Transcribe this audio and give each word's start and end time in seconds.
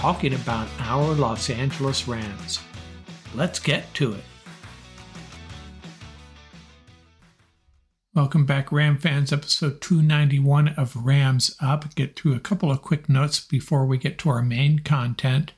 talking 0.00 0.32
about 0.32 0.66
our 0.78 1.12
Los 1.12 1.50
Angeles 1.50 2.08
Rams. 2.08 2.58
Let's 3.34 3.58
get 3.58 3.92
to 3.92 4.14
it. 4.14 4.24
Welcome 8.14 8.46
back, 8.46 8.72
Ram 8.72 8.96
fans. 8.96 9.30
Episode 9.30 9.82
291 9.82 10.68
of 10.68 10.96
Rams 10.96 11.54
Up. 11.60 11.94
Get 11.96 12.16
through 12.18 12.32
a 12.34 12.40
couple 12.40 12.70
of 12.70 12.80
quick 12.80 13.10
notes 13.10 13.40
before 13.40 13.84
we 13.84 13.98
get 13.98 14.16
to 14.20 14.30
our 14.30 14.40
main 14.40 14.78
content. 14.78 15.52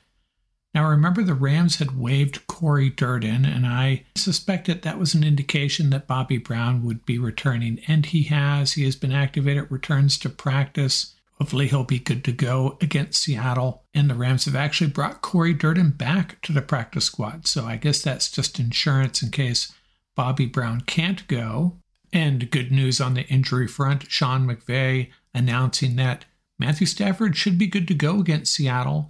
Now, 0.75 0.89
remember, 0.89 1.23
the 1.23 1.35
Rams 1.35 1.77
had 1.77 1.97
waived 1.97 2.45
Corey 2.47 2.89
Durden, 2.89 3.45
and 3.45 3.65
I 3.65 4.03
suspected 4.13 4.81
that 4.81 4.99
was 4.99 5.13
an 5.13 5.23
indication 5.23 5.89
that 5.91 6.05
Bobby 6.05 6.37
Brown 6.37 6.83
would 6.83 7.05
be 7.05 7.17
returning, 7.17 7.79
and 7.87 8.05
he 8.05 8.23
has. 8.23 8.73
He 8.73 8.83
has 8.83 8.97
been 8.97 9.13
activated, 9.13 9.71
returns 9.71 10.17
to 10.17 10.29
practice. 10.29 11.15
Hopefully, 11.39 11.67
he'll 11.67 11.83
be 11.83 11.99
good 11.99 12.23
to 12.25 12.31
go 12.31 12.77
against 12.79 13.23
Seattle. 13.23 13.83
And 13.93 14.09
the 14.09 14.15
Rams 14.15 14.45
have 14.45 14.55
actually 14.55 14.89
brought 14.89 15.21
Corey 15.21 15.53
Durden 15.53 15.91
back 15.91 16.41
to 16.43 16.53
the 16.53 16.61
practice 16.61 17.05
squad. 17.05 17.47
So 17.47 17.65
I 17.65 17.77
guess 17.77 18.01
that's 18.01 18.31
just 18.31 18.59
insurance 18.59 19.21
in 19.21 19.31
case 19.31 19.73
Bobby 20.15 20.45
Brown 20.45 20.81
can't 20.81 21.27
go. 21.27 21.77
And 22.11 22.51
good 22.51 22.71
news 22.71 23.01
on 23.01 23.15
the 23.15 23.25
injury 23.27 23.67
front 23.67 24.09
Sean 24.11 24.47
McVay 24.47 25.09
announcing 25.33 25.95
that 25.95 26.25
Matthew 26.59 26.85
Stafford 26.85 27.35
should 27.35 27.57
be 27.57 27.67
good 27.67 27.87
to 27.87 27.95
go 27.95 28.19
against 28.19 28.53
Seattle, 28.53 29.09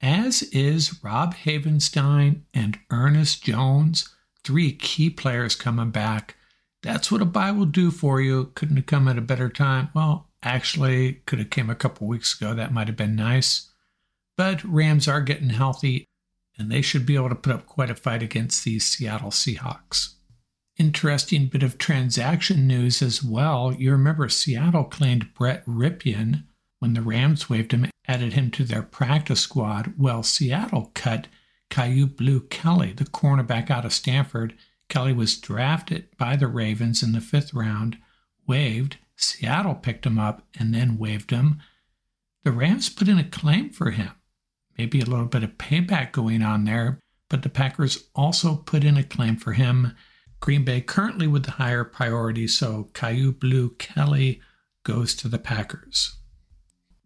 as 0.00 0.42
is 0.44 1.02
Rob 1.02 1.34
Havenstein 1.34 2.42
and 2.54 2.78
Ernest 2.90 3.42
Jones, 3.42 4.08
three 4.44 4.72
key 4.72 5.10
players 5.10 5.56
coming 5.56 5.90
back. 5.90 6.36
That's 6.82 7.10
what 7.10 7.20
a 7.20 7.26
bye 7.26 7.50
will 7.50 7.66
do 7.66 7.90
for 7.90 8.20
you. 8.20 8.52
Couldn't 8.54 8.76
have 8.76 8.86
come 8.86 9.08
at 9.08 9.18
a 9.18 9.22
better 9.22 9.48
time. 9.48 9.88
Well, 9.94 10.27
Actually, 10.42 11.14
could 11.26 11.38
have 11.38 11.50
came 11.50 11.68
a 11.68 11.74
couple 11.74 12.06
weeks 12.06 12.38
ago. 12.38 12.54
That 12.54 12.72
might 12.72 12.86
have 12.86 12.96
been 12.96 13.16
nice. 13.16 13.70
But 14.36 14.62
Rams 14.64 15.08
are 15.08 15.20
getting 15.20 15.50
healthy, 15.50 16.04
and 16.56 16.70
they 16.70 16.82
should 16.82 17.04
be 17.04 17.16
able 17.16 17.28
to 17.30 17.34
put 17.34 17.52
up 17.52 17.66
quite 17.66 17.90
a 17.90 17.94
fight 17.94 18.22
against 18.22 18.64
these 18.64 18.84
Seattle 18.84 19.30
Seahawks. 19.30 20.14
Interesting 20.78 21.46
bit 21.46 21.64
of 21.64 21.76
transaction 21.76 22.68
news 22.68 23.02
as 23.02 23.24
well. 23.24 23.72
You 23.72 23.90
remember 23.90 24.28
Seattle 24.28 24.84
claimed 24.84 25.34
Brett 25.34 25.66
Rypien 25.66 26.44
when 26.78 26.94
the 26.94 27.02
Rams 27.02 27.50
waived 27.50 27.72
him, 27.72 27.90
added 28.06 28.34
him 28.34 28.52
to 28.52 28.62
their 28.62 28.82
practice 28.82 29.40
squad. 29.40 29.94
Well, 29.98 30.22
Seattle 30.22 30.92
cut 30.94 31.26
Kyu 31.70 32.06
Blue 32.06 32.40
Kelly, 32.42 32.92
the 32.92 33.04
cornerback 33.04 33.70
out 33.70 33.84
of 33.84 33.92
Stanford. 33.92 34.54
Kelly 34.88 35.12
was 35.12 35.36
drafted 35.36 36.16
by 36.16 36.36
the 36.36 36.46
Ravens 36.46 37.02
in 37.02 37.10
the 37.10 37.20
fifth 37.20 37.52
round, 37.52 37.98
waived, 38.46 38.98
Seattle 39.20 39.74
picked 39.74 40.06
him 40.06 40.18
up 40.18 40.46
and 40.58 40.72
then 40.72 40.98
waived 40.98 41.30
him. 41.30 41.60
The 42.44 42.52
Rams 42.52 42.88
put 42.88 43.08
in 43.08 43.18
a 43.18 43.24
claim 43.24 43.70
for 43.70 43.90
him. 43.90 44.12
Maybe 44.76 45.00
a 45.00 45.06
little 45.06 45.26
bit 45.26 45.42
of 45.42 45.58
payback 45.58 46.12
going 46.12 46.42
on 46.42 46.64
there, 46.64 47.00
but 47.28 47.42
the 47.42 47.48
Packers 47.48 48.08
also 48.14 48.56
put 48.56 48.84
in 48.84 48.96
a 48.96 49.02
claim 49.02 49.36
for 49.36 49.52
him. 49.52 49.96
Green 50.40 50.64
Bay 50.64 50.80
currently 50.80 51.26
with 51.26 51.44
the 51.44 51.52
higher 51.52 51.82
priority, 51.82 52.46
so 52.46 52.90
Kyu 52.94 53.32
Blue 53.32 53.70
Kelly 53.70 54.40
goes 54.84 55.14
to 55.16 55.28
the 55.28 55.38
Packers. 55.38 56.16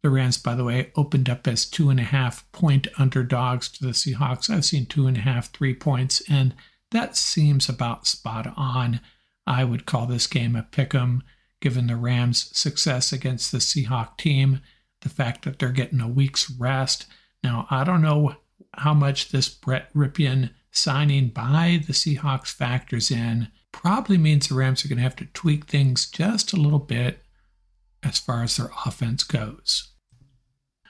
The 0.03 0.11
Rams, 0.11 0.37
by 0.37 0.55
the 0.55 0.65
way, 0.65 0.93
opened 0.97 1.31
up 1.31 1.47
as 1.49 1.65
two 1.65 1.89
and 1.89 1.99
a 1.99 2.05
half 2.05 2.51
point 2.53 2.89
underdogs 2.99 3.69
to 3.71 3.85
the 3.87 3.93
Seahawks. 3.93 4.51
I've 4.51 4.65
seen 4.65 4.85
two 4.85 5.07
and 5.07 5.17
a 5.17 5.21
half, 5.21 5.51
three 5.53 5.75
points, 5.75 6.23
and 6.29 6.55
that 6.91 7.17
seems 7.17 7.69
about 7.69 8.07
spot 8.07 8.53
on. 8.57 9.01
I 9.47 9.65
would 9.65 9.87
call 9.87 10.07
this 10.07 10.27
game 10.27 10.55
a 10.55 10.63
pick 10.63 10.95
'em 10.95 11.23
given 11.63 11.87
the 11.87 11.97
Rams' 11.97 12.51
success 12.55 13.11
against 13.13 13.51
the 13.51 13.59
Seahawk 13.59 14.19
team, 14.19 14.61
the 15.01 15.09
fact 15.09 15.47
that 15.47 15.59
they're 15.59 15.71
getting 15.71 16.03
a 16.03 16.09
week's 16.09 16.51
rest. 16.51 17.07
Now, 17.43 17.67
I 17.71 17.85
don't 17.85 18.03
know 18.03 18.37
how 18.75 18.93
much 18.93 19.31
this 19.31 19.49
Brett 19.49 19.91
Rypien 19.95 20.51
signing 20.71 21.29
by 21.29 21.83
the 21.87 21.95
Seahawks 21.95 22.53
factors 22.53 23.11
in. 23.11 23.49
Probably 23.73 24.19
means 24.19 24.49
the 24.49 24.55
Rams 24.55 24.85
are 24.85 24.89
going 24.89 24.99
to 24.99 25.03
have 25.03 25.17
to 25.17 25.25
tweak 25.27 25.67
things 25.67 26.11
just 26.11 26.53
a 26.53 26.57
little 26.57 26.79
bit. 26.79 27.23
as 28.03 28.19
far 28.19 28.43
as 28.43 28.57
their 28.57 28.71
offense 28.85 29.23
goes. 29.23 29.93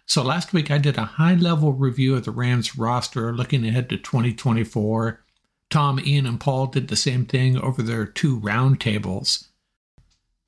So 0.06 0.22
last 0.22 0.52
week 0.52 0.70
I 0.70 0.78
did 0.78 0.96
a 0.98 1.04
high 1.04 1.34
level 1.34 1.72
review 1.72 2.16
of 2.16 2.24
the 2.24 2.30
Rams 2.30 2.76
roster 2.76 3.32
looking 3.34 3.66
ahead 3.66 3.88
to 3.90 3.98
2024. 3.98 5.20
Tom, 5.70 6.00
Ian, 6.00 6.26
and 6.26 6.40
Paul 6.40 6.66
did 6.66 6.88
the 6.88 6.96
same 6.96 7.24
thing 7.24 7.58
over 7.58 7.82
their 7.82 8.04
two 8.04 8.40
roundtables. 8.40 9.48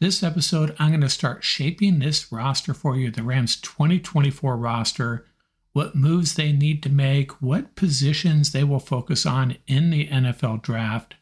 This 0.00 0.24
episode, 0.24 0.74
I'm 0.80 0.88
going 0.88 1.02
to 1.02 1.08
start 1.08 1.44
shaping 1.44 2.00
this 2.00 2.32
roster 2.32 2.74
for 2.74 2.96
you, 2.96 3.12
the 3.12 3.22
Rams 3.22 3.54
2024 3.60 4.56
roster, 4.56 5.24
what 5.72 5.94
moves 5.94 6.34
they 6.34 6.50
need 6.50 6.82
to 6.82 6.88
make, 6.88 7.40
what 7.40 7.76
positions 7.76 8.50
they 8.50 8.64
will 8.64 8.80
focus 8.80 9.24
on 9.24 9.56
in 9.68 9.90
the 9.90 10.08
NFL 10.08 10.62
draft. 10.62 11.14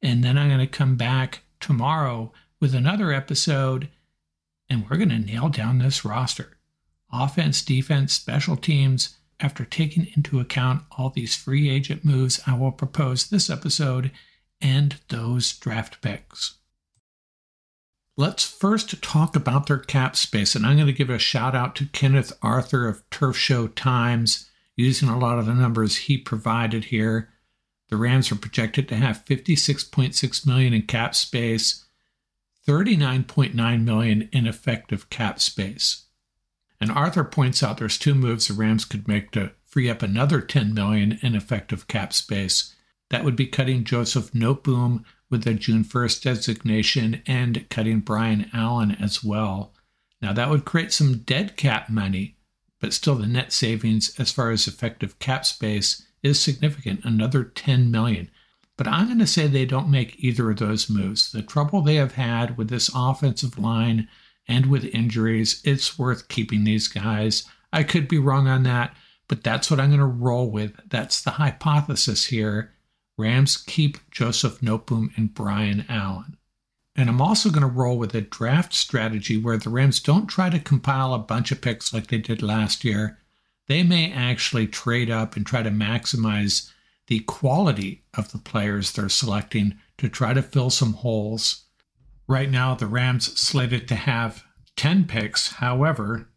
And 0.00 0.24
then 0.24 0.38
I'm 0.38 0.48
going 0.48 0.60
to 0.60 0.66
come 0.66 0.96
back 0.96 1.42
tomorrow 1.60 2.32
with 2.58 2.74
another 2.74 3.12
episode, 3.12 3.90
and 4.70 4.88
we're 4.88 4.96
going 4.96 5.10
to 5.10 5.18
nail 5.18 5.50
down 5.50 5.78
this 5.78 6.02
roster 6.02 6.56
offense, 7.12 7.62
defense, 7.62 8.14
special 8.14 8.56
teams. 8.56 9.18
After 9.40 9.66
taking 9.66 10.06
into 10.16 10.40
account 10.40 10.84
all 10.96 11.10
these 11.10 11.36
free 11.36 11.68
agent 11.68 12.02
moves, 12.02 12.40
I 12.46 12.56
will 12.56 12.72
propose 12.72 13.28
this 13.28 13.50
episode 13.50 14.10
and 14.62 14.96
those 15.10 15.52
draft 15.52 16.00
picks. 16.00 16.54
Let's 18.18 18.44
first 18.44 19.02
talk 19.02 19.36
about 19.36 19.66
their 19.66 19.78
cap 19.78 20.16
space, 20.16 20.54
and 20.54 20.64
I'm 20.64 20.76
going 20.76 20.86
to 20.86 20.92
give 20.94 21.10
a 21.10 21.18
shout 21.18 21.54
out 21.54 21.76
to 21.76 21.86
Kenneth 21.86 22.32
Arthur 22.40 22.88
of 22.88 23.08
Turf 23.10 23.36
Show 23.36 23.68
Times, 23.68 24.48
using 24.74 25.10
a 25.10 25.18
lot 25.18 25.38
of 25.38 25.44
the 25.44 25.52
numbers 25.52 25.96
he 25.96 26.16
provided 26.16 26.84
here. 26.84 27.28
The 27.90 27.98
Rams 27.98 28.32
are 28.32 28.36
projected 28.36 28.88
to 28.88 28.96
have 28.96 29.24
56.6 29.26 30.46
million 30.46 30.72
in 30.72 30.82
cap 30.82 31.14
space, 31.14 31.84
39.9 32.66 33.84
million 33.84 34.28
in 34.32 34.46
effective 34.46 35.10
cap 35.10 35.38
space. 35.38 36.06
And 36.80 36.90
Arthur 36.90 37.24
points 37.24 37.62
out 37.62 37.76
there's 37.76 37.98
two 37.98 38.14
moves 38.14 38.48
the 38.48 38.54
Rams 38.54 38.86
could 38.86 39.06
make 39.06 39.30
to 39.32 39.52
free 39.62 39.90
up 39.90 40.02
another 40.02 40.40
10 40.40 40.72
million 40.72 41.18
in 41.20 41.34
effective 41.34 41.86
cap 41.86 42.14
space. 42.14 42.74
That 43.10 43.24
would 43.24 43.36
be 43.36 43.46
cutting 43.46 43.84
Joseph 43.84 44.32
Noteboom 44.32 45.04
with 45.30 45.44
the 45.44 45.54
June 45.54 45.84
1st 45.84 46.22
designation 46.22 47.22
and 47.26 47.68
cutting 47.68 48.00
Brian 48.00 48.50
Allen 48.52 48.96
as 49.00 49.24
well. 49.24 49.72
Now, 50.22 50.32
that 50.32 50.50
would 50.50 50.64
create 50.64 50.92
some 50.92 51.18
dead 51.18 51.56
cap 51.56 51.90
money, 51.90 52.36
but 52.80 52.92
still 52.92 53.16
the 53.16 53.26
net 53.26 53.52
savings 53.52 54.18
as 54.18 54.32
far 54.32 54.50
as 54.50 54.66
effective 54.66 55.18
cap 55.18 55.44
space 55.44 56.06
is 56.22 56.40
significant, 56.40 57.04
another 57.04 57.44
10 57.44 57.90
million. 57.90 58.30
But 58.76 58.88
I'm 58.88 59.06
going 59.06 59.18
to 59.20 59.26
say 59.26 59.46
they 59.46 59.64
don't 59.64 59.90
make 59.90 60.16
either 60.18 60.50
of 60.50 60.58
those 60.58 60.90
moves. 60.90 61.32
The 61.32 61.42
trouble 61.42 61.80
they 61.80 61.94
have 61.96 62.12
had 62.12 62.56
with 62.58 62.68
this 62.68 62.90
offensive 62.94 63.58
line 63.58 64.08
and 64.46 64.66
with 64.66 64.84
injuries, 64.84 65.60
it's 65.64 65.98
worth 65.98 66.28
keeping 66.28 66.64
these 66.64 66.88
guys. 66.88 67.44
I 67.72 67.82
could 67.82 68.06
be 68.06 68.18
wrong 68.18 68.48
on 68.48 68.62
that, 68.64 68.94
but 69.28 69.42
that's 69.42 69.70
what 69.70 69.80
I'm 69.80 69.88
going 69.88 70.00
to 70.00 70.06
roll 70.06 70.50
with. 70.50 70.78
That's 70.88 71.22
the 71.22 71.32
hypothesis 71.32 72.26
here. 72.26 72.72
Rams 73.16 73.56
keep 73.56 73.98
Joseph 74.10 74.60
Noteboom 74.60 75.16
and 75.16 75.32
Brian 75.32 75.86
Allen. 75.88 76.36
And 76.94 77.08
I'm 77.08 77.20
also 77.20 77.50
going 77.50 77.62
to 77.62 77.66
roll 77.66 77.98
with 77.98 78.14
a 78.14 78.22
draft 78.22 78.72
strategy 78.72 79.36
where 79.36 79.58
the 79.58 79.70
Rams 79.70 80.00
don't 80.00 80.26
try 80.26 80.48
to 80.50 80.58
compile 80.58 81.12
a 81.12 81.18
bunch 81.18 81.52
of 81.52 81.60
picks 81.60 81.92
like 81.92 82.06
they 82.06 82.18
did 82.18 82.42
last 82.42 82.84
year. 82.84 83.18
They 83.68 83.82
may 83.82 84.12
actually 84.12 84.66
trade 84.66 85.10
up 85.10 85.36
and 85.36 85.44
try 85.44 85.62
to 85.62 85.70
maximize 85.70 86.70
the 87.08 87.20
quality 87.20 88.04
of 88.14 88.32
the 88.32 88.38
players 88.38 88.92
they're 88.92 89.08
selecting 89.08 89.76
to 89.98 90.08
try 90.08 90.32
to 90.32 90.42
fill 90.42 90.70
some 90.70 90.94
holes. 90.94 91.64
Right 92.26 92.50
now, 92.50 92.74
the 92.74 92.86
Rams 92.86 93.38
slated 93.38 93.86
to 93.88 93.94
have 93.94 94.44
10 94.76 95.04
picks. 95.06 95.52
However, 95.54 96.28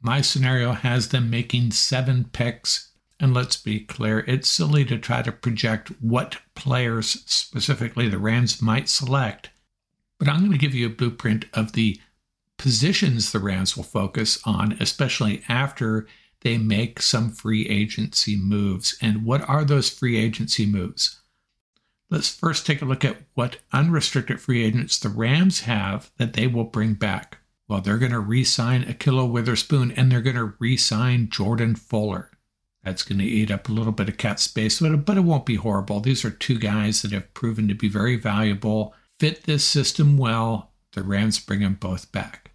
my 0.00 0.20
scenario 0.20 0.72
has 0.72 1.08
them 1.08 1.30
making 1.30 1.72
seven 1.72 2.24
picks 2.32 2.87
and 3.20 3.34
let's 3.34 3.56
be 3.56 3.80
clear, 3.80 4.20
it's 4.20 4.48
silly 4.48 4.84
to 4.84 4.98
try 4.98 5.22
to 5.22 5.32
project 5.32 5.88
what 6.00 6.38
players 6.54 7.22
specifically 7.26 8.08
the 8.08 8.18
Rams 8.18 8.62
might 8.62 8.88
select. 8.88 9.50
But 10.18 10.28
I'm 10.28 10.40
going 10.40 10.52
to 10.52 10.58
give 10.58 10.74
you 10.74 10.86
a 10.86 10.90
blueprint 10.90 11.46
of 11.52 11.72
the 11.72 12.00
positions 12.58 13.32
the 13.32 13.38
Rams 13.38 13.76
will 13.76 13.84
focus 13.84 14.38
on, 14.44 14.76
especially 14.80 15.42
after 15.48 16.06
they 16.42 16.58
make 16.58 17.02
some 17.02 17.30
free 17.30 17.68
agency 17.68 18.36
moves. 18.36 18.96
And 19.00 19.24
what 19.24 19.48
are 19.48 19.64
those 19.64 19.90
free 19.90 20.16
agency 20.16 20.66
moves? 20.66 21.20
Let's 22.10 22.34
first 22.34 22.66
take 22.66 22.80
a 22.80 22.86
look 22.86 23.04
at 23.04 23.22
what 23.34 23.58
unrestricted 23.72 24.40
free 24.40 24.64
agents 24.64 24.98
the 24.98 25.08
Rams 25.08 25.60
have 25.62 26.10
that 26.18 26.32
they 26.32 26.46
will 26.46 26.64
bring 26.64 26.94
back. 26.94 27.38
Well, 27.68 27.80
they're 27.80 27.98
going 27.98 28.12
to 28.12 28.20
re 28.20 28.44
sign 28.44 28.84
Ahkello 28.84 29.30
Witherspoon 29.30 29.90
and 29.92 30.10
they're 30.10 30.22
going 30.22 30.36
to 30.36 30.54
re 30.58 30.76
sign 30.76 31.28
Jordan 31.28 31.74
Fuller. 31.74 32.30
That's 32.88 33.02
going 33.02 33.18
to 33.18 33.24
eat 33.24 33.50
up 33.50 33.68
a 33.68 33.72
little 33.72 33.92
bit 33.92 34.08
of 34.08 34.16
cat 34.16 34.40
space, 34.40 34.80
but, 34.80 35.04
but 35.04 35.18
it 35.18 35.20
won't 35.20 35.44
be 35.44 35.56
horrible. 35.56 36.00
These 36.00 36.24
are 36.24 36.30
two 36.30 36.58
guys 36.58 37.02
that 37.02 37.12
have 37.12 37.34
proven 37.34 37.68
to 37.68 37.74
be 37.74 37.86
very 37.86 38.16
valuable, 38.16 38.94
fit 39.20 39.42
this 39.42 39.62
system 39.62 40.16
well. 40.16 40.72
The 40.92 41.02
Rams 41.02 41.38
bring 41.38 41.60
them 41.60 41.74
both 41.74 42.10
back. 42.12 42.52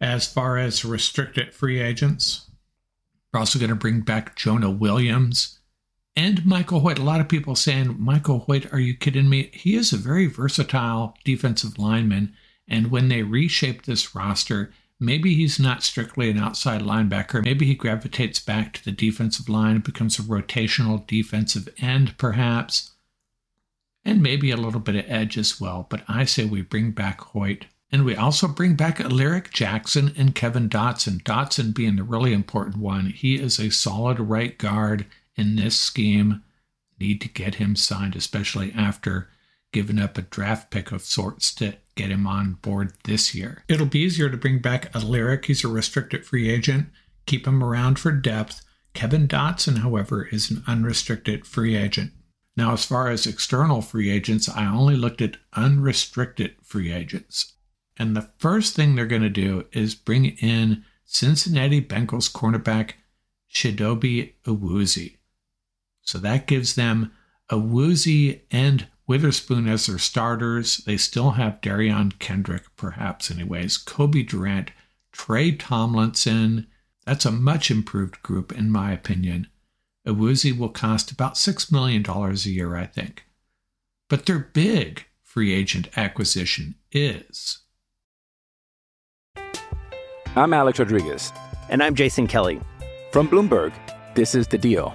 As 0.00 0.26
far 0.26 0.58
as 0.58 0.84
restricted 0.84 1.54
free 1.54 1.80
agents, 1.80 2.50
we're 3.32 3.38
also 3.38 3.60
going 3.60 3.70
to 3.70 3.76
bring 3.76 4.00
back 4.00 4.34
Jonah 4.34 4.72
Williams 4.72 5.60
and 6.16 6.44
Michael 6.44 6.80
Hoyt. 6.80 6.98
A 6.98 7.04
lot 7.04 7.20
of 7.20 7.28
people 7.28 7.54
saying, 7.54 7.94
Michael 7.96 8.40
Hoyt, 8.40 8.72
are 8.72 8.80
you 8.80 8.96
kidding 8.96 9.28
me? 9.28 9.50
He 9.52 9.76
is 9.76 9.92
a 9.92 9.98
very 9.98 10.26
versatile 10.26 11.16
defensive 11.24 11.78
lineman. 11.78 12.34
And 12.66 12.90
when 12.90 13.06
they 13.06 13.22
reshape 13.22 13.84
this 13.84 14.16
roster, 14.16 14.72
Maybe 14.98 15.34
he's 15.34 15.58
not 15.58 15.82
strictly 15.82 16.30
an 16.30 16.38
outside 16.38 16.80
linebacker. 16.80 17.44
Maybe 17.44 17.66
he 17.66 17.74
gravitates 17.74 18.40
back 18.40 18.72
to 18.74 18.84
the 18.84 18.92
defensive 18.92 19.48
line 19.48 19.80
becomes 19.80 20.18
a 20.18 20.22
rotational 20.22 21.06
defensive 21.06 21.68
end, 21.78 22.16
perhaps. 22.16 22.92
And 24.04 24.22
maybe 24.22 24.50
a 24.50 24.56
little 24.56 24.80
bit 24.80 24.96
of 24.96 25.04
edge 25.06 25.36
as 25.36 25.60
well. 25.60 25.86
But 25.90 26.02
I 26.08 26.24
say 26.24 26.44
we 26.44 26.62
bring 26.62 26.92
back 26.92 27.20
Hoyt. 27.20 27.66
And 27.92 28.04
we 28.04 28.16
also 28.16 28.48
bring 28.48 28.74
back 28.74 29.00
Alaric 29.00 29.50
Jackson 29.52 30.12
and 30.16 30.34
Kevin 30.34 30.68
Dotson. 30.68 31.22
Dotson 31.22 31.74
being 31.74 31.96
the 31.96 32.02
really 32.02 32.32
important 32.32 32.78
one. 32.78 33.06
He 33.06 33.36
is 33.36 33.60
a 33.60 33.70
solid 33.70 34.18
right 34.18 34.56
guard 34.56 35.06
in 35.36 35.56
this 35.56 35.78
scheme. 35.78 36.42
Need 36.98 37.20
to 37.20 37.28
get 37.28 37.56
him 37.56 37.76
signed, 37.76 38.16
especially 38.16 38.72
after 38.72 39.28
giving 39.72 39.98
up 39.98 40.16
a 40.16 40.22
draft 40.22 40.70
pick 40.70 40.90
of 40.90 41.02
sorts 41.02 41.54
to 41.56 41.76
get 41.96 42.10
him 42.10 42.26
on 42.26 42.54
board 42.62 42.92
this 43.04 43.34
year. 43.34 43.64
It'll 43.68 43.86
be 43.86 44.00
easier 44.00 44.30
to 44.30 44.36
bring 44.36 44.60
back 44.60 44.94
Alaric. 44.94 45.46
He's 45.46 45.64
a 45.64 45.68
restricted 45.68 46.24
free 46.24 46.48
agent. 46.48 46.88
Keep 47.26 47.46
him 47.46 47.64
around 47.64 47.98
for 47.98 48.12
depth. 48.12 48.64
Kevin 48.94 49.26
Dotson, 49.26 49.78
however, 49.78 50.26
is 50.26 50.50
an 50.50 50.62
unrestricted 50.66 51.46
free 51.46 51.74
agent. 51.74 52.12
Now, 52.56 52.72
as 52.72 52.84
far 52.84 53.08
as 53.08 53.26
external 53.26 53.82
free 53.82 54.10
agents, 54.10 54.48
I 54.48 54.66
only 54.66 54.96
looked 54.96 55.20
at 55.20 55.36
unrestricted 55.54 56.54
free 56.62 56.92
agents. 56.92 57.54
And 57.98 58.16
the 58.16 58.30
first 58.38 58.74
thing 58.74 58.94
they're 58.94 59.06
going 59.06 59.22
to 59.22 59.28
do 59.28 59.66
is 59.72 59.94
bring 59.94 60.26
in 60.26 60.84
Cincinnati 61.04 61.82
Bengals 61.82 62.30
cornerback 62.32 62.92
Chidobe 63.52 64.34
Awuzie. 64.44 65.16
So 66.02 66.18
that 66.18 66.46
gives 66.46 66.74
them 66.74 67.12
Awuzie 67.50 68.42
and 68.50 68.86
Witherspoon 69.06 69.68
as 69.68 69.86
their 69.86 69.98
starters. 69.98 70.78
They 70.78 70.96
still 70.96 71.32
have 71.32 71.60
Derion 71.60 72.18
Kendrick, 72.18 72.64
perhaps, 72.76 73.30
anyways. 73.30 73.76
Cobie 73.78 74.24
Durant, 74.24 74.72
Tre 75.12 75.52
Tomlinson. 75.52 76.66
That's 77.04 77.24
a 77.24 77.30
much 77.30 77.70
improved 77.70 78.22
group, 78.22 78.52
in 78.52 78.70
my 78.70 78.92
opinion. 78.92 79.48
Awuzie 80.06 80.56
will 80.56 80.68
cost 80.68 81.10
about 81.10 81.34
$6 81.34 81.70
million 81.70 82.04
a 82.08 82.32
year, 82.48 82.76
I 82.76 82.86
think. 82.86 83.24
But 84.08 84.26
their 84.26 84.38
big 84.38 85.06
free 85.22 85.52
agent 85.52 85.88
acquisition 85.96 86.76
is. 86.92 87.58
I'm 90.34 90.52
Alex 90.52 90.78
Rodriguez. 90.78 91.32
And 91.68 91.82
I'm 91.82 91.94
Jason 91.94 92.26
Kelly. 92.26 92.60
From 93.10 93.28
Bloomberg, 93.28 93.72
this 94.14 94.34
is 94.34 94.46
The 94.46 94.58
Deal. 94.58 94.94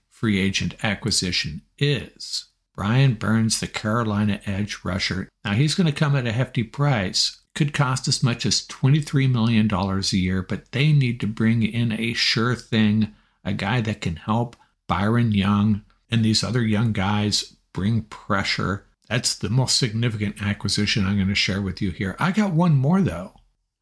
free 0.21 0.39
agent 0.39 0.75
acquisition 0.83 1.63
is 1.79 2.45
Brian 2.75 3.15
Burns, 3.15 3.59
the 3.59 3.65
Carolina 3.65 4.39
edge 4.45 4.81
rusher. 4.83 5.27
Now 5.43 5.53
he's 5.53 5.73
going 5.73 5.87
to 5.87 5.91
come 5.91 6.15
at 6.15 6.27
a 6.27 6.31
hefty 6.31 6.61
price. 6.61 7.41
Could 7.55 7.73
cost 7.73 8.07
as 8.07 8.21
much 8.21 8.45
as 8.45 8.67
$23 8.67 9.31
million 9.31 9.67
a 9.73 10.15
year, 10.15 10.43
but 10.43 10.71
they 10.73 10.93
need 10.93 11.19
to 11.21 11.27
bring 11.27 11.63
in 11.63 11.91
a 11.91 12.13
sure 12.13 12.53
thing, 12.53 13.15
a 13.43 13.51
guy 13.51 13.81
that 13.81 14.01
can 14.01 14.15
help 14.17 14.55
Byron 14.85 15.31
Young 15.31 15.81
and 16.11 16.23
these 16.23 16.43
other 16.43 16.61
young 16.61 16.93
guys 16.93 17.55
bring 17.73 18.03
pressure. 18.03 18.85
That's 19.09 19.33
the 19.33 19.49
most 19.49 19.79
significant 19.79 20.39
acquisition 20.39 21.07
I'm 21.07 21.15
going 21.15 21.29
to 21.29 21.35
share 21.35 21.63
with 21.63 21.81
you 21.81 21.89
here. 21.89 22.15
I 22.19 22.31
got 22.31 22.53
one 22.53 22.75
more 22.75 23.01
though. 23.01 23.33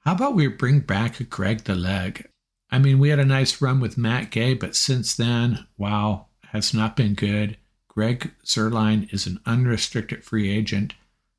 How 0.06 0.14
about 0.14 0.36
we 0.36 0.48
bring 0.48 0.80
back 0.80 1.30
Greg 1.30 1.66
the 1.66 1.76
Leg? 1.76 2.30
I 2.72 2.80
mean, 2.80 2.98
we 2.98 3.10
had 3.10 3.20
a 3.20 3.26
nice 3.26 3.62
run 3.62 3.82
with 3.82 3.98
Matt 3.98 4.32
Gay, 4.32 4.54
but 4.54 4.76
since 4.76 5.16
then, 5.16 5.68
wow, 5.78 6.28
has 6.52 6.74
not 6.74 6.96
been 6.96 7.14
good. 7.14 7.58
Greg 7.88 8.32
Zuerlein 8.46 9.12
is 9.14 9.28
an 9.28 9.40
unrestricted 9.46 10.24
free 10.24 10.50
agent. 10.50 10.94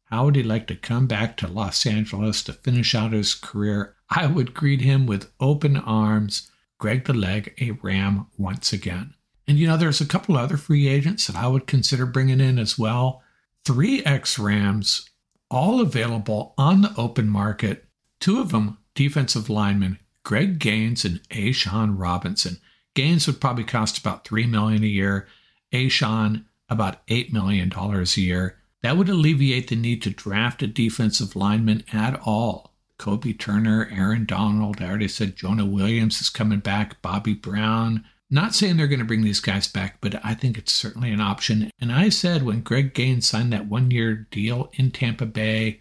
How 0.05 0.25
would 0.25 0.37
he 0.37 0.43
like 0.43 0.67
to 0.67 0.77
come 0.77 1.07
back 1.07 1.37
to 1.37 1.49
Los 1.49 1.87
Angeles 1.87 2.43
to 2.45 2.53
finish 2.53 2.95
out 2.95 3.13
his 3.13 3.35
career? 3.35 3.95
I 4.09 4.27
would 4.27 4.55
greet 4.55 4.81
him 4.81 5.07
with 5.07 5.31
open 5.39 5.77
arms. 5.77 6.51
Greg 6.79 7.05
the 7.05 7.13
Leg, 7.13 7.55
a 7.61 7.73
Ram 7.83 8.27
once 8.37 8.73
again. 8.73 9.15
And 9.47 9.59
you 9.59 9.67
know, 9.67 9.77
there's 9.77 10.01
a 10.01 10.07
couple 10.07 10.37
other 10.37 10.57
free 10.57 10.89
agents 10.89 11.27
that 11.27 11.37
I 11.37 11.47
would 11.47 11.67
consider 11.67 12.07
bringing 12.07 12.41
in 12.41 12.59
as 12.59 12.79
well. 12.79 13.23
Three 13.65 14.05
ex 14.05 14.39
Rams, 14.39 15.09
all 15.51 15.81
available 15.81 16.55
on 16.57 16.83
the 16.83 16.95
open 16.97 17.29
market. 17.29 17.85
Two 18.21 18.41
of 18.41 18.51
them 18.51 18.79
defensive 18.95 19.49
linemen, 19.49 19.99
Greg 20.25 20.59
Gaines 20.59 21.05
and 21.05 21.21
A'Shawn 21.31 21.99
Robinson. 21.99 22.59
Gaines 22.95 23.27
would 23.27 23.41
probably 23.41 23.65
cost 23.65 23.99
about 23.99 24.25
three 24.25 24.47
million 24.47 24.83
a 24.83 24.87
year. 24.87 25.27
A'Shawn 25.73 26.45
about 26.71 27.05
$8 27.09 27.33
million 27.33 27.71
a 27.75 28.21
year. 28.21 28.57
That 28.83 28.97
would 28.97 29.09
alleviate 29.09 29.69
the 29.69 29.77
need 29.77 30.01
to 30.03 30.11
draft 30.11 30.63
a 30.63 30.67
defensive 30.67 31.37
lineman 31.37 31.85
at 31.93 32.19
all. 32.25 32.73
Kobie 32.99 33.39
Turner, 33.39 33.91
Aaron 33.93 34.25
Donald, 34.25 34.81
I 34.81 34.87
already 34.87 35.09
said 35.09 35.37
Jonah 35.37 35.67
Williams 35.67 36.21
is 36.21 36.31
coming 36.31 36.61
back, 36.61 37.03
Bobby 37.03 37.35
Brown. 37.35 38.05
Not 38.31 38.55
saying 38.55 38.77
they're 38.77 38.87
going 38.87 39.01
to 39.01 39.05
bring 39.05 39.23
these 39.23 39.41
guys 39.41 39.67
back, 39.67 39.97
but 40.01 40.25
I 40.25 40.35
think 40.35 40.57
it's 40.57 40.73
certainly 40.73 41.11
an 41.11 41.21
option. 41.21 41.71
And 41.81 41.91
I 41.91 42.11
said 42.11 42.45
when 42.45 42.61
Greg 42.61 42.95
Gaines 42.95 43.29
signed 43.29 43.53
that 43.53 43.67
one 43.67 43.91
year 43.91 44.29
deal 44.31 44.71
in 44.75 44.93
Tampa 44.93 45.27
Bay, 45.27 45.81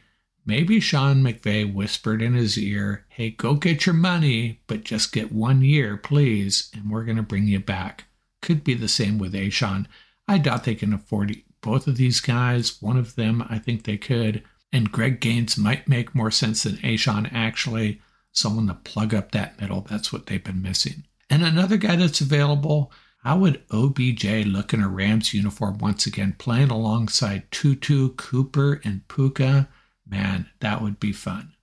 maybe 0.49 0.79
Sean 0.79 1.23
McVay 1.23 1.71
whispered 1.71 2.23
in 2.23 2.33
his 2.33 2.57
ear, 2.57 3.05
hey, 3.09 3.29
go 3.29 3.53
get 3.53 3.85
your 3.85 3.93
money, 3.93 4.61
but 4.65 4.83
just 4.83 5.13
get 5.13 5.31
one 5.31 5.61
year, 5.61 5.95
please, 5.95 6.71
and 6.73 6.89
we're 6.89 7.05
going 7.05 7.17
to 7.17 7.23
bring 7.23 7.45
you 7.45 7.59
back. 7.59 8.05
Could 8.41 8.63
be 8.63 8.73
the 8.73 8.87
same 8.87 9.19
with 9.19 9.33
A'Shawn. 9.33 9.85
I 10.27 10.39
doubt 10.39 10.63
they 10.63 10.73
can 10.73 10.91
afford 10.91 11.35
both 11.61 11.85
of 11.85 11.97
these 11.97 12.19
guys. 12.19 12.81
One 12.81 12.97
of 12.97 13.15
them, 13.15 13.45
I 13.47 13.59
think 13.59 13.83
they 13.83 13.97
could. 13.97 14.43
And 14.73 14.91
Greg 14.91 15.19
Gaines 15.19 15.55
might 15.55 15.87
make 15.87 16.15
more 16.15 16.31
sense 16.31 16.63
than 16.63 16.77
A'Shawn 16.77 17.29
actually. 17.31 18.01
Someone 18.31 18.67
to 18.67 18.73
plug 18.73 19.13
up 19.13 19.31
that 19.31 19.61
middle. 19.61 19.81
That's 19.81 20.11
what 20.11 20.25
they've 20.25 20.43
been 20.43 20.63
missing. 20.63 21.03
And 21.29 21.43
another 21.43 21.77
guy 21.77 21.95
that's 21.95 22.21
available, 22.21 22.91
how 23.23 23.37
would 23.37 23.61
OBJ 23.71 24.47
look 24.47 24.73
in 24.73 24.81
a 24.81 24.87
Rams 24.87 25.31
uniform 25.31 25.77
once 25.77 26.07
again, 26.07 26.35
playing 26.39 26.71
alongside 26.71 27.51
Tutu, 27.51 28.09
Cooper, 28.15 28.81
and 28.83 29.07
Puka? 29.07 29.69
Man, 30.09 30.49
that 30.59 30.81
would 30.81 30.99
be 30.99 31.11
fun. 31.11 31.53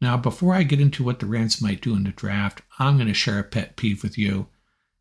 Now, 0.00 0.16
before 0.16 0.54
I 0.54 0.62
get 0.62 0.80
into 0.80 1.02
what 1.02 1.20
the 1.20 1.26
Rams 1.26 1.62
might 1.62 1.80
do 1.80 1.96
in 1.96 2.04
the 2.04 2.10
draft, 2.10 2.62
I'm 2.78 2.96
going 2.96 3.08
to 3.08 3.14
share 3.14 3.38
a 3.38 3.44
pet 3.44 3.76
peeve 3.76 4.02
with 4.02 4.18
you. 4.18 4.48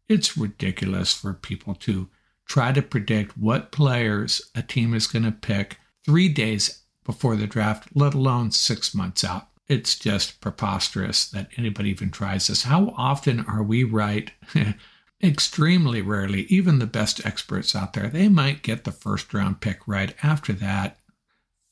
It's 0.07 0.37
ridiculous 0.37 1.13
for 1.13 1.33
people 1.33 1.75
to 1.75 2.09
try 2.45 2.71
to 2.71 2.81
predict 2.81 3.37
what 3.37 3.71
players 3.71 4.41
a 4.55 4.61
team 4.61 4.93
is 4.93 5.07
going 5.07 5.25
to 5.25 5.31
pick 5.31 5.77
three 6.05 6.29
days 6.29 6.83
before 7.03 7.35
the 7.35 7.47
draft, 7.47 7.89
let 7.93 8.13
alone 8.13 8.51
six 8.51 8.93
months 8.93 9.23
out. 9.23 9.47
It's 9.67 9.97
just 9.97 10.41
preposterous 10.41 11.27
that 11.29 11.49
anybody 11.57 11.89
even 11.89 12.11
tries 12.11 12.47
this. 12.47 12.63
How 12.63 12.93
often 12.97 13.41
are 13.45 13.63
we 13.63 13.83
right? 13.83 14.31
Extremely 15.23 16.01
rarely. 16.01 16.43
Even 16.43 16.79
the 16.79 16.85
best 16.85 17.25
experts 17.25 17.75
out 17.75 17.93
there, 17.93 18.07
they 18.07 18.29
might 18.29 18.61
get 18.61 18.83
the 18.83 18.91
first 18.91 19.33
round 19.33 19.61
pick 19.61 19.87
right. 19.87 20.15
After 20.21 20.53
that, 20.53 20.99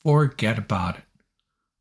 forget 0.02 0.58
about 0.58 0.98
it. 0.98 1.04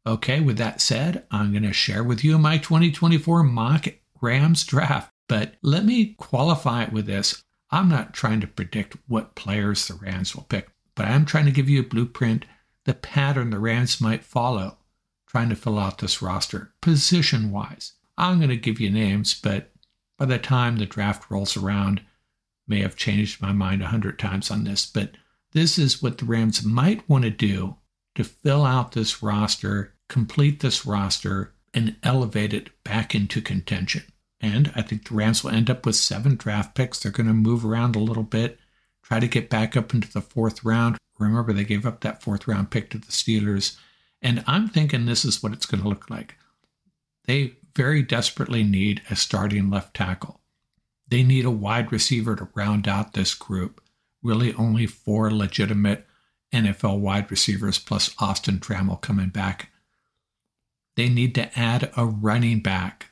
Okay, 0.06 0.42
with 0.42 0.58
that 0.58 0.82
said, 0.82 1.26
I'm 1.32 1.52
going 1.52 1.64
to 1.64 1.74
share 1.74 2.04
with 2.04 2.24
you 2.24 2.38
my 2.38 2.58
2024 2.58 3.44
mock 3.44 3.88
Rams 4.22 4.66
draft. 4.66 5.12
But 5.30 5.56
let 5.62 5.86
me 5.86 6.16
qualify 6.18 6.84
it 6.84 6.92
with 6.92 7.06
this. 7.06 7.44
I'm 7.72 7.90
not 7.90 8.14
trying 8.14 8.42
to 8.42 8.48
predict 8.48 8.98
what 9.08 9.36
players 9.36 9.88
the 9.88 9.96
Rams 9.96 10.36
will 10.36 10.44
pick, 10.44 10.70
but 10.96 11.08
I'm 11.08 11.26
trying 11.26 11.46
to 11.46 11.52
give 11.52 11.70
you 11.70 11.80
a 11.80 11.86
blueprint, 11.86 12.46
the 12.86 12.94
pattern 12.94 13.50
the 13.50 13.60
Rams 13.60 14.02
might 14.02 14.24
follow, 14.24 14.78
trying 15.28 15.50
to 15.50 15.56
fill 15.56 15.80
out 15.80 15.98
this 15.98 16.22
roster 16.22 16.74
position 16.82 17.50
wise. 17.50 17.94
I'm 18.18 18.38
going 18.38 18.50
to 18.50 18.58
give 18.58 18.80
you 18.80 18.92
names, 18.92 19.40
but 19.42 19.72
by 20.20 20.26
the 20.26 20.38
time 20.38 20.78
the 20.78 20.86
draft 20.86 21.32
rolls 21.32 21.58
around, 21.58 22.02
may 22.68 22.82
have 22.82 22.96
changed 22.96 23.42
my 23.42 23.52
mind 23.52 23.82
a 23.82 23.88
hundred 23.88 24.20
times 24.20 24.52
on 24.52 24.66
this, 24.66 24.86
but 24.86 25.12
this 25.54 25.80
is 25.80 26.02
what 26.02 26.18
the 26.18 26.26
Rams 26.26 26.64
might 26.64 27.08
want 27.10 27.24
to 27.24 27.30
do 27.30 27.78
to 28.16 28.24
fill 28.24 28.66
out 28.66 28.92
this 28.92 29.24
roster 29.24 29.93
complete 30.10 30.60
this 30.60 30.86
roster 30.86 31.54
and 31.74 31.96
elevate 32.04 32.54
it 32.54 32.70
back 32.84 33.16
into 33.16 33.42
contention. 33.42 34.04
And 34.40 34.72
I 34.76 34.82
think 34.82 35.08
the 35.08 35.16
Rams 35.16 35.44
will 35.44 35.52
end 35.52 35.70
up 35.70 35.86
with 35.86 35.96
seven 35.96 36.36
draft 36.36 36.76
picks. 36.76 37.00
They're 37.00 37.12
going 37.12 37.28
to 37.28 37.34
move 37.34 37.66
around 37.66 37.96
a 37.96 38.00
little 38.00 38.24
bit, 38.24 38.60
try 39.02 39.20
to 39.20 39.28
get 39.28 39.50
back 39.50 39.78
up 39.78 39.94
into 39.94 40.12
the 40.12 40.22
fourth 40.22 40.64
round. 40.64 40.98
Remember, 41.18 41.54
they 41.54 41.64
gave 41.64 41.86
up 41.86 42.02
that 42.02 42.22
fourth 42.22 42.48
round 42.48 42.70
pick 42.70 42.90
to 42.90 42.98
the 42.98 43.12
Steelers. 43.12 43.78
And 44.22 44.44
I'm 44.48 44.68
thinking 44.68 45.06
this 45.06 45.26
is 45.26 45.42
what 45.42 45.54
it's 45.54 45.66
going 45.66 45.82
to 45.82 45.90
look 45.90 46.10
like. 46.10 46.36
They 47.26 47.56
very 47.76 48.02
desperately 48.02 48.64
need 48.64 49.02
a 49.10 49.16
starting 49.16 49.70
left 49.70 49.96
tackle. 49.96 50.42
They 51.08 51.24
need 51.24 51.46
a 51.46 51.52
wide 51.52 51.92
receiver 51.92 52.36
to 52.36 52.50
round 52.54 52.88
out 52.88 53.14
this 53.14 53.34
group. 53.34 53.82
Really, 54.22 54.54
only 54.56 54.88
four 54.88 55.32
legitimate 55.32 56.06
NFL 56.54 57.00
wide 57.00 57.30
receivers 57.30 57.80
plus 57.80 58.14
Austin 58.20 58.60
Trammell 58.60 59.02
coming 59.02 59.30
back. 59.30 59.70
They 60.96 61.10
need 61.10 61.34
to 61.36 61.58
add 61.58 61.92
a 61.98 62.06
running 62.06 62.60
back. 62.60 63.12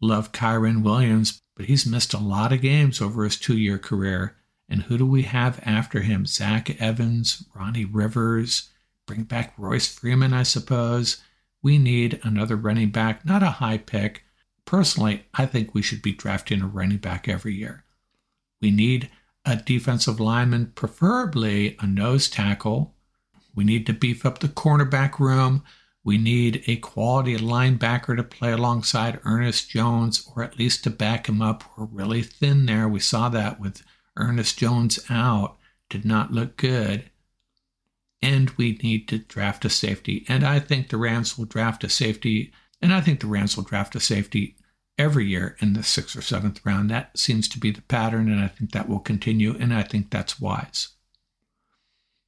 Love 0.00 0.32
Kyren 0.32 0.82
Williams, 0.82 1.40
but 1.56 1.66
he's 1.66 1.86
missed 1.86 2.14
a 2.14 2.18
lot 2.18 2.52
of 2.52 2.62
games 2.62 3.00
over 3.00 3.24
his 3.24 3.36
two 3.36 3.56
year 3.56 3.78
career. 3.78 4.36
And 4.68 4.82
who 4.82 4.96
do 4.98 5.06
we 5.06 5.22
have 5.22 5.60
after 5.64 6.00
him? 6.00 6.26
Zach 6.26 6.80
Evans, 6.80 7.44
Ronnie 7.54 7.84
Rivers, 7.84 8.70
bring 9.06 9.24
back 9.24 9.52
Royce 9.58 9.88
Freeman, 9.88 10.32
I 10.32 10.44
suppose. 10.44 11.20
We 11.62 11.76
need 11.76 12.20
another 12.22 12.56
running 12.56 12.90
back, 12.90 13.26
not 13.26 13.42
a 13.42 13.50
high 13.50 13.78
pick. 13.78 14.24
Personally, 14.64 15.24
I 15.34 15.46
think 15.46 15.74
we 15.74 15.82
should 15.82 16.00
be 16.00 16.12
drafting 16.12 16.62
a 16.62 16.66
running 16.66 16.98
back 16.98 17.28
every 17.28 17.54
year. 17.54 17.84
We 18.62 18.70
need 18.70 19.10
a 19.44 19.56
defensive 19.56 20.20
lineman, 20.20 20.72
preferably 20.74 21.76
a 21.80 21.86
nose 21.86 22.28
tackle. 22.28 22.94
We 23.54 23.64
need 23.64 23.86
to 23.86 23.92
beef 23.92 24.24
up 24.24 24.38
the 24.38 24.48
cornerback 24.48 25.18
room. 25.18 25.64
We 26.02 26.16
need 26.16 26.64
a 26.66 26.76
quality 26.76 27.36
linebacker 27.36 28.16
to 28.16 28.22
play 28.22 28.52
alongside 28.52 29.20
Ernest 29.24 29.70
Jones, 29.70 30.26
or 30.34 30.42
at 30.42 30.58
least 30.58 30.84
to 30.84 30.90
back 30.90 31.28
him 31.28 31.42
up. 31.42 31.64
We're 31.76 31.84
really 31.84 32.22
thin 32.22 32.66
there. 32.66 32.88
We 32.88 33.00
saw 33.00 33.28
that 33.28 33.60
with 33.60 33.82
Ernest 34.16 34.58
Jones 34.58 34.98
out, 35.10 35.56
did 35.88 36.04
not 36.04 36.32
look 36.32 36.56
good. 36.56 37.10
And 38.22 38.50
we 38.50 38.78
need 38.82 39.08
to 39.08 39.18
draft 39.18 39.64
a 39.64 39.70
safety. 39.70 40.24
And 40.28 40.44
I 40.44 40.58
think 40.58 40.88
the 40.88 40.96
Rams 40.96 41.36
will 41.36 41.46
draft 41.46 41.84
a 41.84 41.88
safety. 41.88 42.52
And 42.80 42.92
I 42.94 43.00
think 43.00 43.20
the 43.20 43.26
Rams 43.26 43.56
will 43.56 43.64
draft 43.64 43.94
a 43.94 44.00
safety 44.00 44.56
every 45.00 45.26
year 45.26 45.56
in 45.60 45.72
the 45.72 45.82
sixth 45.82 46.14
or 46.14 46.20
seventh 46.20 46.60
round. 46.64 46.90
That 46.90 47.16
seems 47.18 47.48
to 47.48 47.58
be 47.58 47.70
the 47.70 47.82
pattern, 47.82 48.30
and 48.30 48.40
I 48.40 48.48
think 48.48 48.72
that 48.72 48.88
will 48.88 49.00
continue, 49.00 49.56
and 49.58 49.72
I 49.72 49.82
think 49.82 50.10
that's 50.10 50.38
wise. 50.38 50.88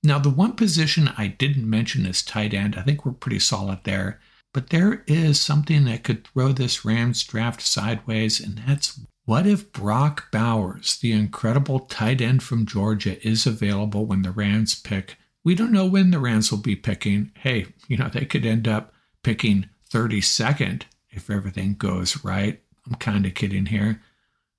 Now, 0.02 0.18
the 0.18 0.30
one 0.30 0.52
position 0.52 1.10
I 1.16 1.28
didn't 1.28 1.68
mention 1.68 2.06
is 2.06 2.22
tight 2.22 2.52
end. 2.54 2.74
I 2.76 2.82
think 2.82 3.04
we're 3.04 3.12
pretty 3.12 3.38
solid 3.38 3.80
there. 3.84 4.20
But 4.52 4.70
there 4.70 5.02
is 5.06 5.40
something 5.40 5.84
that 5.84 6.04
could 6.04 6.26
throw 6.26 6.52
this 6.52 6.84
Rams 6.84 7.24
draft 7.24 7.62
sideways, 7.62 8.38
and 8.38 8.62
that's 8.66 9.00
what 9.24 9.46
if 9.46 9.72
Brock 9.72 10.30
Bowers, 10.30 10.98
the 10.98 11.12
incredible 11.12 11.78
tight 11.80 12.20
end 12.20 12.42
from 12.42 12.66
Georgia, 12.66 13.24
is 13.26 13.46
available 13.46 14.04
when 14.04 14.22
the 14.22 14.32
Rams 14.32 14.74
pick? 14.74 15.16
We 15.44 15.54
don't 15.54 15.72
know 15.72 15.86
when 15.86 16.10
the 16.10 16.18
Rams 16.18 16.50
will 16.50 16.58
be 16.58 16.76
picking. 16.76 17.30
Hey, 17.36 17.66
you 17.88 17.96
know, 17.96 18.08
they 18.08 18.24
could 18.24 18.44
end 18.44 18.66
up 18.68 18.92
picking 19.22 19.68
32nd 19.90 20.82
if 21.10 21.30
everything 21.30 21.74
goes 21.74 22.24
right. 22.24 22.60
I'm 22.86 22.96
kind 22.96 23.24
of 23.24 23.34
kidding 23.34 23.66
here. 23.66 24.02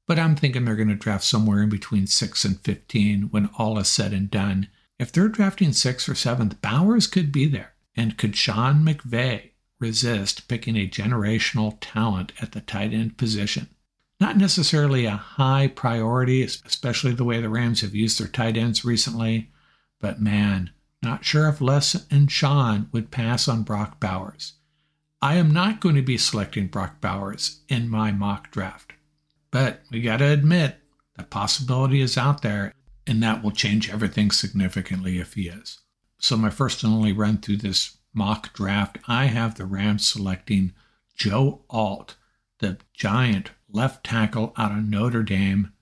But 0.08 0.20
I'm 0.20 0.36
thinking 0.36 0.66
they're 0.66 0.76
going 0.76 0.90
to 0.90 0.96
draft 0.96 1.24
somewhere 1.24 1.62
in 1.62 1.70
between 1.70 2.08
6 2.08 2.46
and 2.46 2.60
15 2.62 3.24
when 3.32 3.50
all 3.58 3.78
is 3.78 3.88
said 3.90 4.14
and 4.14 4.32
done. 4.32 4.70
If 5.00 5.12
they're 5.12 5.28
drafting 5.28 5.70
6th 5.70 6.08
or 6.08 6.14
7th, 6.14 6.62
Bowers 6.62 7.08
could 7.08 7.32
be 7.32 7.48
there. 7.48 7.74
And 7.96 8.18
could 8.18 8.36
Sean 8.36 8.84
McVay 8.84 9.52
resist 9.80 10.48
picking 10.48 10.76
a 10.76 10.88
generational 10.88 11.78
talent 11.80 12.32
at 12.42 12.54
the 12.54 12.62
tight 12.62 12.94
end 12.94 13.18
position? 13.18 13.70
Not 14.20 14.38
necessarily 14.38 15.06
a 15.06 15.12
high 15.12 15.68
priority, 15.68 16.44
especially 16.44 17.14
the 17.14 17.24
way 17.24 17.42
the 17.42 17.50
Rams 17.50 17.82
have 17.82 17.94
used 17.94 18.20
their 18.20 18.28
tight 18.28 18.56
ends 18.56 18.86
recently, 18.86 19.52
but 20.00 20.22
man, 20.22 20.72
not 21.02 21.26
sure 21.26 21.50
if 21.50 21.60
Les 21.60 22.08
and 22.10 22.32
Sean 22.32 22.88
would 22.92 23.12
pass 23.12 23.48
on 23.48 23.64
Brock 23.64 24.00
Bowers. 24.00 24.54
I 25.22 25.36
am 25.36 25.52
not 25.52 25.82
going 25.82 25.96
to 25.96 26.02
be 26.02 26.18
selecting 26.18 26.68
Brock 26.68 27.02
Bowers 27.02 27.62
in 27.68 27.90
my 27.90 28.12
mock 28.12 28.52
draft. 28.52 28.94
But 29.52 29.82
we 29.92 30.02
got 30.02 30.18
to 30.18 30.26
admit, 30.26 30.78
the 31.16 31.24
possibility 31.24 32.02
is 32.02 32.18
out 32.18 32.42
there, 32.42 32.74
and 33.06 33.22
that 33.22 33.44
will 33.44 33.52
change 33.52 33.92
everything 33.92 34.32
significantly 34.32 35.20
if 35.20 35.34
he 35.34 35.48
is. 35.48 35.80
So, 36.20 36.38
my 36.38 36.50
first 36.50 36.84
and 36.84 36.94
only 36.94 37.12
run 37.12 37.38
through 37.38 37.58
this 37.58 37.98
mock 38.14 38.54
draft, 38.54 38.98
I 39.08 39.26
have 39.26 39.56
the 39.56 39.66
Rams 39.66 40.08
selecting 40.08 40.74
Joe 41.16 41.64
Alt, 41.70 42.16
the 42.60 42.78
giant 42.94 43.52
left 43.70 44.06
tackle 44.06 44.54
out 44.58 44.72
of 44.72 44.88
Notre 44.88 45.24
Dame. 45.24 45.74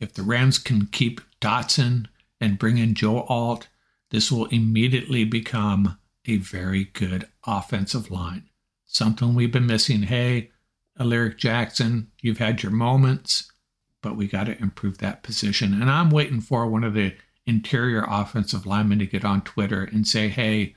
If 0.00 0.14
the 0.14 0.22
Rams 0.22 0.58
can 0.58 0.86
keep 0.86 1.20
Dotson 1.40 2.06
and 2.40 2.58
bring 2.58 2.78
in 2.78 2.94
Joe 2.94 3.22
Alt, 3.22 3.68
this 4.10 4.32
will 4.32 4.46
immediately 4.46 5.24
become 5.24 5.98
a 6.26 6.36
very 6.36 6.84
good 6.84 7.28
offensive 7.46 8.10
line. 8.10 8.48
Something 8.86 9.34
we've 9.34 9.52
been 9.52 9.66
missing. 9.66 10.02
Hey, 10.02 10.50
Alaric 10.98 11.38
Jackson, 11.38 12.10
you've 12.20 12.38
had 12.38 12.62
your 12.62 12.72
moments, 12.72 13.51
but 14.02 14.16
we 14.16 14.26
got 14.26 14.44
to 14.44 14.60
improve 14.60 14.98
that 14.98 15.22
position. 15.22 15.80
And 15.80 15.90
I'm 15.90 16.10
waiting 16.10 16.40
for 16.40 16.66
one 16.66 16.84
of 16.84 16.94
the 16.94 17.14
interior 17.46 18.04
offensive 18.08 18.66
linemen 18.66 18.98
to 18.98 19.06
get 19.06 19.24
on 19.24 19.42
Twitter 19.42 19.84
and 19.84 20.06
say, 20.06 20.28
hey, 20.28 20.74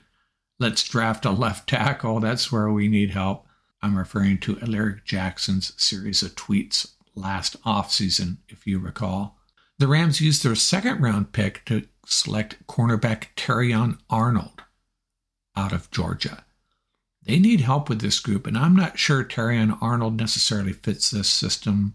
let's 0.58 0.88
draft 0.88 1.24
a 1.24 1.30
left 1.30 1.68
tackle. 1.68 2.20
That's 2.20 2.50
where 2.50 2.70
we 2.70 2.88
need 2.88 3.10
help. 3.10 3.46
I'm 3.82 3.98
referring 3.98 4.38
to 4.38 4.58
Alaric 4.60 5.04
Jackson's 5.04 5.72
series 5.76 6.22
of 6.22 6.34
tweets 6.34 6.92
last 7.14 7.60
offseason, 7.62 8.38
if 8.48 8.66
you 8.66 8.78
recall. 8.78 9.38
The 9.78 9.86
Rams 9.86 10.20
used 10.20 10.42
their 10.42 10.54
second 10.54 11.00
round 11.00 11.32
pick 11.32 11.64
to 11.66 11.86
select 12.06 12.66
cornerback 12.66 13.28
Terrion 13.36 13.98
Arnold 14.08 14.62
out 15.54 15.72
of 15.72 15.90
Georgia. 15.90 16.44
They 17.22 17.38
need 17.38 17.60
help 17.60 17.88
with 17.88 18.00
this 18.00 18.20
group, 18.20 18.46
and 18.46 18.56
I'm 18.56 18.76
not 18.76 18.98
sure 18.98 19.24
Terrion 19.24 19.76
Arnold 19.82 20.16
necessarily 20.16 20.72
fits 20.72 21.10
this 21.10 21.28
system. 21.28 21.94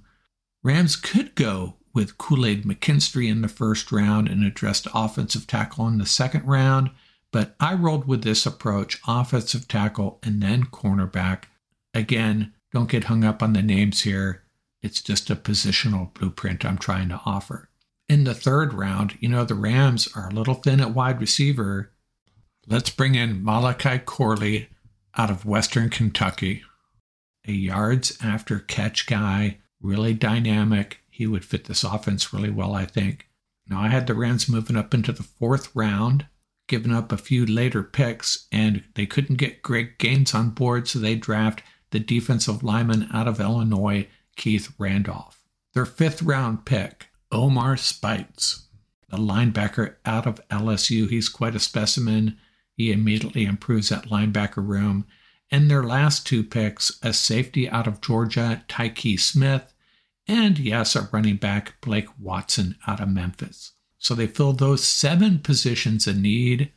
Rams 0.64 0.96
could 0.96 1.36
go 1.36 1.78
with 1.94 2.18
Kool 2.18 2.46
Aid 2.46 2.64
McKinstry 2.64 3.30
in 3.30 3.42
the 3.42 3.48
first 3.48 3.92
round 3.92 4.28
and 4.28 4.44
addressed 4.44 4.88
offensive 4.94 5.48
tackle 5.48 5.88
in 5.88 5.98
the 5.98 6.06
second 6.06 6.46
round, 6.46 6.92
but 7.32 7.56
I 7.60 7.74
rolled 7.74 8.08
with 8.08 8.24
this 8.24 8.46
approach 8.46 9.00
offensive 9.08 9.68
tackle 9.68 10.20
and 10.24 10.42
then 10.42 10.66
cornerback. 10.66 11.46
Again, 11.94 12.54
don't 12.72 12.90
get 12.90 13.06
hung 13.06 13.24
up 13.24 13.44
on 13.44 13.54
the 13.54 13.62
names 13.62 14.02
here. 14.02 14.44
It's 14.82 15.02
just 15.02 15.30
a 15.30 15.36
positional 15.36 16.14
blueprint 16.14 16.64
I'm 16.66 16.78
trying 16.78 17.10
to 17.10 17.22
offer. 17.26 17.70
In 18.08 18.24
the 18.24 18.34
third 18.34 18.74
round, 18.74 19.18
you 19.20 19.30
know, 19.30 19.46
the 19.46 19.56
Rams 19.56 20.08
are 20.16 20.30
a 20.30 20.34
little 20.34 20.56
thin 20.56 20.80
at 20.80 20.94
wide 20.94 21.20
receiver, 21.20 21.92
Let's 22.68 22.92
bring 22.92 23.16
in 23.16 23.44
Malachi 23.44 23.98
Corley 23.98 24.70
out 25.18 25.32
of 25.32 25.46
Western 25.46 25.90
Kentucky, 25.90 26.64
a 27.48 27.52
yards 27.52 28.18
after 28.24 28.60
catch 28.60 29.08
guy, 29.08 29.58
really 29.82 30.14
dynamic. 30.14 31.00
He 31.10 31.28
would 31.28 31.46
fit 31.46 31.66
this 31.66 31.84
offense 31.84 32.34
really 32.34 32.50
well, 32.50 32.74
I 32.74 32.86
think. 32.86 33.28
Now, 33.68 33.82
I 33.82 33.88
had 33.90 34.08
the 34.08 34.16
Rams 34.16 34.50
moving 34.50 34.76
up 34.76 34.94
into 34.94 35.12
the 35.12 35.24
fourth 35.24 35.74
round, 35.76 36.26
giving 36.68 36.94
up 36.94 37.12
a 37.12 37.18
few 37.18 37.46
later 37.46 37.84
picks, 37.84 38.48
and 38.52 38.84
they 38.96 39.06
couldn't 39.06 39.38
get 39.38 39.62
Greg 39.62 39.98
Gaines 39.98 40.34
on 40.34 40.50
board, 40.50 40.88
so 40.88 41.00
they 41.00 41.16
draft 41.16 41.62
the 41.92 42.00
defensive 42.00 42.64
lineman 42.64 43.08
out 43.14 43.28
of 43.28 43.40
Illinois, 43.40 44.08
Keith 44.36 44.74
Randolph. 44.78 45.40
Their 45.74 45.86
fifth 45.86 46.22
round 46.22 46.66
pick, 46.66 47.08
Omar 47.32 47.78
Speights, 47.78 48.68
the 49.10 49.18
linebacker 49.18 49.96
out 50.06 50.26
of 50.26 50.46
LSU. 50.50 51.10
He's 51.10 51.30
quite 51.30 51.56
a 51.56 51.60
specimen. 51.60 52.38
He 52.76 52.92
immediately 52.92 53.46
improves 53.46 53.90
that 53.90 54.10
linebacker 54.10 54.66
room. 54.68 55.06
And 55.52 55.70
their 55.70 55.84
last 55.84 56.26
two 56.26 56.44
picks, 56.44 56.98
a 57.04 57.12
safety 57.12 57.70
out 57.70 57.86
of 57.86 58.00
Georgia, 58.00 58.64
Tykee 58.70 59.20
Smith, 59.20 59.74
and 60.28 60.58
yes, 60.58 60.96
a 60.96 61.10
running 61.12 61.36
back, 61.36 61.74
Blake 61.82 62.08
Watson 62.18 62.78
out 62.88 63.02
of 63.02 63.10
Memphis. 63.10 63.74
So 63.98 64.16
they 64.16 64.28
filled 64.28 64.60
those 64.60 64.84
seven 64.84 65.40
positions 65.40 66.08
in 66.08 66.22
need. 66.22 66.72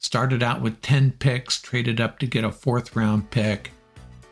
Started 0.00 0.42
out 0.42 0.60
with 0.60 0.82
10 0.82 1.12
picks, 1.12 1.60
traded 1.60 2.00
up 2.00 2.18
to 2.18 2.26
get 2.26 2.44
a 2.44 2.50
fourth 2.50 2.96
round 2.96 3.30
pick. 3.30 3.70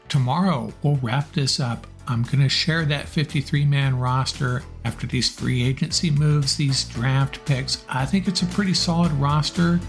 Tomorrow, 0.09 0.72
we'll 0.83 0.96
wrap 0.96 1.33
this 1.33 1.61
up. 1.61 1.87
I'm 2.09 2.25
going 2.25 2.40
to 2.40 2.48
share 2.48 2.85
that 2.85 3.09
53 3.09 3.64
man 3.64 3.98
roster 3.98 4.62
after 4.85 5.07
these 5.07 5.31
free 5.31 5.62
agency 5.62 6.11
moves, 6.11 6.57
these 6.57 6.85
draft 6.85 7.42
picks. 7.44 7.85
I 7.88 8.05
think 8.05 8.27
it's 8.27 8.42
a 8.42 8.46
pretty 8.46 8.75
solid 8.75 9.12
roster 9.12 9.81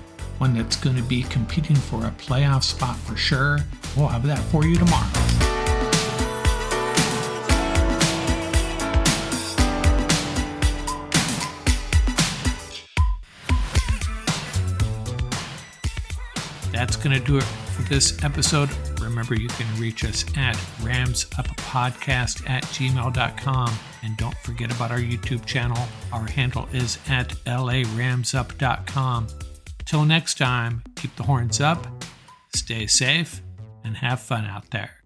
one 0.44 0.54
that's 0.54 0.76
going 0.76 0.98
to 0.98 1.02
be 1.04 1.24
competing 1.24 1.74
for 1.74 2.06
a 2.06 2.12
playoff 2.12 2.64
spot 2.64 2.98
for 2.98 3.16
sure. 3.16 3.60
We'll 3.96 4.10
have 4.10 4.28
that 4.28 4.40
for 4.40 4.66
you 4.66 4.76
tomorrow. 4.76 5.08
That's 16.74 16.98
going 16.98 17.18
to 17.18 17.26
do 17.26 17.38
it 17.38 17.44
for 17.44 17.84
this 17.84 18.22
episode. 18.22 18.70
Remember, 19.00 19.36
you 19.36 19.48
can 19.48 19.80
reach 19.80 20.04
us 20.04 20.26
at 20.36 20.58
ramsuppodcast 20.82 22.50
at 22.50 22.64
gmail.com. 22.64 23.74
And 24.04 24.18
don't 24.18 24.38
forget 24.40 24.76
about 24.76 24.92
our 24.92 25.00
YouTube 25.00 25.46
channel. 25.46 25.82
Our 26.12 26.28
handle 26.28 26.68
is 26.74 26.98
at 27.08 27.30
laramsup.com. 27.46 29.28
Till 29.86 30.06
next 30.06 30.38
time, 30.38 30.84
keep 30.96 31.16
the 31.16 31.24
horns 31.24 31.60
up, 31.60 31.86
stay 32.56 32.88
safe, 32.88 33.42
and 33.84 33.98
have 33.98 34.20
fun 34.20 34.46
out 34.46 34.72
there. 34.72 35.03